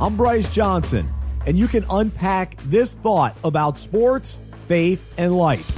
I'm 0.00 0.16
Bryce 0.16 0.48
Johnson, 0.48 1.12
and 1.44 1.58
you 1.58 1.66
can 1.66 1.84
unpack 1.90 2.56
this 2.66 2.94
thought 2.94 3.36
about 3.42 3.76
sports, 3.76 4.38
faith, 4.68 5.02
and 5.16 5.36
life. 5.36 5.68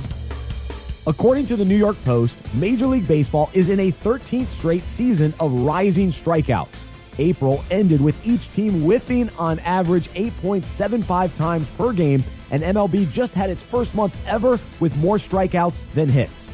According 1.06 1.46
to 1.46 1.56
the 1.56 1.64
New 1.64 1.76
York 1.76 1.96
Post, 2.04 2.36
Major 2.52 2.86
League 2.86 3.08
Baseball 3.08 3.48
is 3.54 3.70
in 3.70 3.80
a 3.80 3.90
13th 3.90 4.48
straight 4.48 4.82
season 4.82 5.32
of 5.40 5.60
rising 5.60 6.10
strikeouts. 6.10 6.82
April 7.18 7.64
ended 7.70 8.02
with 8.02 8.14
each 8.26 8.52
team 8.52 8.82
whiffing 8.82 9.30
on 9.38 9.58
average 9.60 10.10
8.75 10.10 11.34
times 11.34 11.66
per 11.78 11.90
game, 11.94 12.22
and 12.50 12.62
MLB 12.62 13.10
just 13.10 13.32
had 13.32 13.48
its 13.48 13.62
first 13.62 13.94
month 13.94 14.14
ever 14.26 14.60
with 14.80 14.94
more 14.98 15.16
strikeouts 15.16 15.80
than 15.94 16.10
hits. 16.10 16.50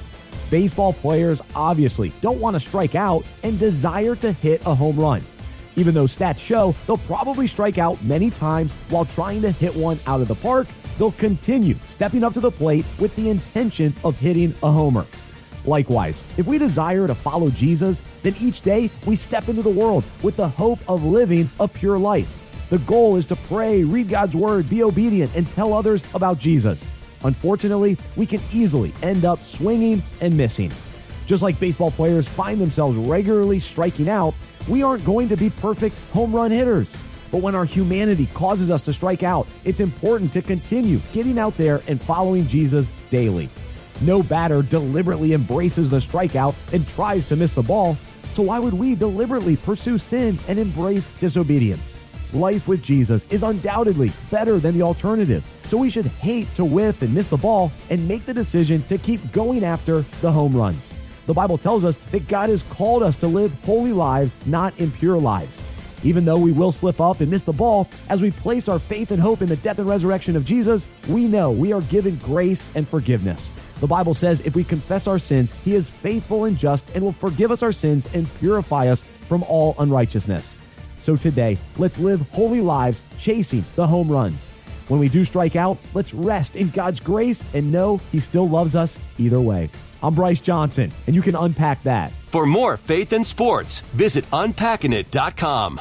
Baseball 0.53 0.93
players 0.93 1.43
obviously 1.57 2.13
don't 2.21 2.39
want 2.39 2.55
to 2.55 2.61
strike 2.61 2.95
out 2.95 3.25
and 3.43 3.59
desire 3.59 4.15
to 4.15 4.31
hit 4.31 4.65
a 4.67 4.75
home 4.75 5.01
run. 5.01 5.25
Even 5.77 5.95
though 5.95 6.05
stats 6.05 6.39
show 6.39 6.75
they'll 6.87 6.97
probably 6.99 7.47
strike 7.47 7.79
out 7.79 8.03
many 8.03 8.31
times 8.31 8.73
while 8.89 9.05
trying 9.05 9.43
to 9.43 9.51
hit 9.51 9.75
one 9.77 9.99
out 10.07 10.21
of 10.21 10.29
the 10.29 10.35
park, 10.35 10.67
they'll 10.99 11.13
continue 11.13 11.77
stepping 11.87 12.25
up 12.25 12.33
to 12.33 12.41
the 12.41 12.51
plate 12.51 12.85
with 12.99 13.15
the 13.17 13.29
intention 13.29 13.95
of 14.03 14.19
hitting 14.19 14.55
a 14.63 14.71
homer. 14.71 15.07
Likewise, 15.67 16.23
if 16.37 16.47
we 16.47 16.59
desire 16.59 17.07
to 17.07 17.15
follow 17.15 17.51
Jesus, 17.51 18.01
then 18.23 18.35
each 18.41 18.63
day 18.63 18.91
we 19.05 19.17
step 19.17 19.49
into 19.49 19.63
the 19.63 19.71
world 19.71 20.05
with 20.23 20.37
the 20.37 20.49
hope 20.49 20.79
of 20.89 21.05
living 21.05 21.49
a 21.61 21.69
pure 21.69 21.99
life. 21.99 22.29
The 22.71 22.79
goal 22.79 23.17
is 23.17 23.27
to 23.27 23.37
pray, 23.37 23.85
read 23.85 24.09
God's 24.09 24.35
word, 24.35 24.69
be 24.71 24.83
obedient, 24.83 25.35
and 25.37 25.49
tell 25.53 25.73
others 25.73 26.03
about 26.15 26.39
Jesus. 26.39 26.85
Unfortunately, 27.25 27.99
we 28.15 28.27
can 28.27 28.41
easily 28.53 28.93
end 29.03 29.25
up 29.25 29.45
swinging 29.45 30.03
and 30.21 30.37
missing. 30.37 30.71
Just 31.27 31.43
like 31.43 31.59
baseball 31.59 31.91
players 31.91 32.27
find 32.27 32.61
themselves 32.61 32.97
regularly 32.97 33.59
striking 33.59 34.09
out, 34.09 34.35
we 34.69 34.83
aren't 34.83 35.05
going 35.05 35.29
to 35.29 35.37
be 35.37 35.51
perfect 35.51 35.99
home 36.13 36.35
run 36.35 36.51
hitters. 36.51 36.91
But 37.33 37.43
when 37.43 37.57
our 37.57 37.65
humanity 37.65 38.29
causes 38.33 38.71
us 38.71 38.83
to 38.83 38.93
strike 38.93 39.25
out, 39.25 39.49
it's 39.65 39.81
important 39.81 40.33
to 40.35 40.43
continue 40.43 41.01
getting 41.13 41.39
out 41.39 41.57
there 41.57 41.83
and 41.89 42.01
following 42.01 42.47
Jesus 42.47 42.89
daily. 43.11 43.51
No 44.03 44.23
batter 44.23 44.63
deliberately 44.63 45.33
embraces 45.33 45.91
the 45.91 45.99
strikeout 45.99 46.55
and 46.73 46.87
tries 46.89 47.25
to 47.27 47.37
miss 47.37 47.51
the 47.51 47.63
ball, 47.63 47.97
so 48.35 48.43
why 48.43 48.59
would 48.59 48.75
we 48.75 48.95
deliberately 48.95 49.57
pursue 49.57 49.99
sin 49.99 50.39
and 50.47 50.59
embrace 50.59 51.09
disobedience? 51.21 51.97
Life 52.33 52.69
with 52.69 52.83
Jesus 52.83 53.25
is 53.31 53.43
undoubtedly 53.43 54.13
better 54.31 54.59
than 54.59 54.75
the 54.75 54.83
alternative, 54.83 55.45
so 55.65 55.79
we 55.79 55.91
should 55.91 56.07
hate 56.07 56.53
to 56.55 56.65
whiff 56.65 57.03
and 57.03 57.15
miss 57.15 57.29
the 57.29 57.37
ball 57.37 57.73
and 57.91 58.07
make 58.07 58.27
the 58.27 58.35
decision 58.35 58.83
to 58.85 58.99
keep 58.99 59.33
going 59.33 59.65
after 59.65 60.05
the 60.21 60.31
home 60.31 60.55
runs. 60.55 60.96
The 61.27 61.35
Bible 61.35 61.59
tells 61.59 61.85
us 61.85 61.99
that 62.13 62.29
God 62.29 62.49
has 62.49 62.63
called 62.71 63.03
us 63.03 63.17
to 63.17 63.27
live 63.27 63.53
holy 63.65 63.93
lives, 63.93 64.37
not 64.47 64.79
impure 64.79 65.19
lives. 65.19 65.61
Even 66.05 66.25
though 66.25 66.39
we 66.39 66.53
will 66.53 66.71
slip 66.71 67.01
up 67.01 67.21
and 67.21 67.31
miss 67.31 67.43
the 67.43 67.53
ball, 67.53 67.89
as 68.09 68.23
we 68.23 68.31
place 68.31 68.69
our 68.69 68.79
faith 68.79 69.11
and 69.11 69.21
hope 69.21 69.43
in 69.43 69.49
the 69.49 69.57
death 69.57 69.79
and 69.79 69.89
resurrection 69.89 70.37
of 70.37 70.45
Jesus, 70.45 70.87
we 71.09 71.27
know 71.27 71.51
we 71.51 71.73
are 71.73 71.81
given 71.83 72.17
grace 72.17 72.71
and 72.77 72.87
forgiveness. 72.89 73.51
The 73.81 73.89
Bible 73.89 74.15
says 74.15 74.41
if 74.41 74.55
we 74.55 74.63
confess 74.63 75.07
our 75.07 75.19
sins, 75.19 75.53
He 75.65 75.75
is 75.75 75.89
faithful 75.89 76.45
and 76.45 76.57
just 76.57 76.89
and 76.95 77.03
will 77.03 77.13
forgive 77.13 77.51
us 77.51 77.63
our 77.63 77.73
sins 77.73 78.09
and 78.15 78.33
purify 78.39 78.87
us 78.87 79.03
from 79.23 79.43
all 79.45 79.75
unrighteousness. 79.79 80.55
So 80.99 81.17
today, 81.17 81.59
let's 81.77 81.99
live 81.99 82.21
holy 82.31 82.61
lives 82.61 83.03
chasing 83.19 83.65
the 83.75 83.87
home 83.87 84.09
runs. 84.09 84.46
When 84.89 85.01
we 85.01 85.09
do 85.09 85.25
strike 85.25 85.57
out, 85.57 85.79
let's 85.95 86.15
rest 86.15 86.57
in 86.57 86.71
God's 86.71 87.01
grace 87.01 87.43
and 87.55 87.73
know 87.73 88.01
He 88.13 88.21
still 88.21 88.49
loves 88.49 88.77
us 88.77 88.99
either 89.19 89.41
way. 89.41 89.71
I'm 90.03 90.15
Bryce 90.15 90.41
Johnson, 90.41 90.93
and 91.07 91.17
you 91.17 91.23
can 91.23 91.35
unpack 91.35 91.83
that. 91.83 92.13
For 92.27 92.47
more 92.47 92.77
faith 92.77 93.13
and 93.13 93.27
sports, 93.27 93.81
visit 93.95 94.29
unpackingit.com. 94.31 95.81